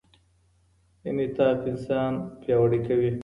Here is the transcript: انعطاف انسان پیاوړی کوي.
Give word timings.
انعطاف 1.09 1.57
انسان 1.71 2.11
پیاوړی 2.41 2.79
کوي. 2.87 3.11